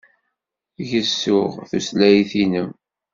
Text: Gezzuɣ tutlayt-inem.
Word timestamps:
Gezzuɣ 0.89 1.51
tutlayt-inem. 1.69 2.69